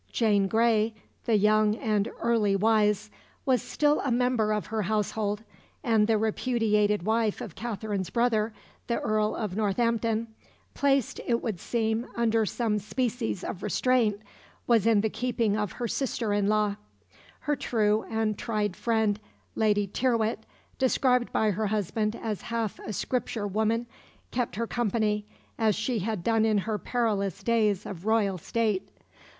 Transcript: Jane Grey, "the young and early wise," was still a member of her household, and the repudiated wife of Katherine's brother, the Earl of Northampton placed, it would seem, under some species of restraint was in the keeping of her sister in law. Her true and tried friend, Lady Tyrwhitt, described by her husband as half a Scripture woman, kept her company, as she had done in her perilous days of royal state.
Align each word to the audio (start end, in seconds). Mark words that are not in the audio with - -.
Jane 0.11 0.47
Grey, 0.47 0.95
"the 1.25 1.37
young 1.37 1.75
and 1.75 2.09
early 2.19 2.55
wise," 2.55 3.11
was 3.45 3.61
still 3.61 3.99
a 4.01 4.09
member 4.09 4.51
of 4.51 4.65
her 4.65 4.81
household, 4.81 5.43
and 5.83 6.07
the 6.07 6.17
repudiated 6.17 7.03
wife 7.03 7.39
of 7.39 7.53
Katherine's 7.53 8.09
brother, 8.09 8.51
the 8.87 8.97
Earl 8.99 9.35
of 9.35 9.55
Northampton 9.55 10.29
placed, 10.73 11.19
it 11.27 11.43
would 11.43 11.59
seem, 11.59 12.07
under 12.15 12.47
some 12.47 12.79
species 12.79 13.43
of 13.43 13.61
restraint 13.61 14.19
was 14.65 14.87
in 14.87 15.01
the 15.01 15.09
keeping 15.11 15.55
of 15.55 15.73
her 15.73 15.87
sister 15.87 16.33
in 16.33 16.47
law. 16.47 16.77
Her 17.41 17.55
true 17.55 18.03
and 18.09 18.35
tried 18.39 18.75
friend, 18.75 19.19
Lady 19.53 19.85
Tyrwhitt, 19.85 20.47
described 20.79 21.31
by 21.31 21.51
her 21.51 21.67
husband 21.67 22.15
as 22.15 22.41
half 22.41 22.79
a 22.79 22.91
Scripture 22.91 23.45
woman, 23.45 23.85
kept 24.31 24.55
her 24.55 24.65
company, 24.65 25.27
as 25.59 25.75
she 25.75 25.99
had 25.99 26.23
done 26.23 26.43
in 26.43 26.57
her 26.57 26.79
perilous 26.79 27.43
days 27.43 27.85
of 27.85 28.07
royal 28.07 28.39
state. 28.39 28.89